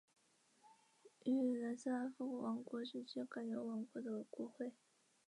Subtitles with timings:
[1.25, 1.31] 于
[1.61, 4.73] 南斯拉夫王国时期改用王国的国徽。